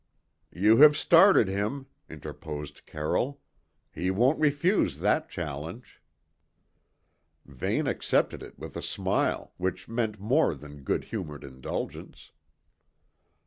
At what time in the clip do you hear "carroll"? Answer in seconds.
2.87-3.39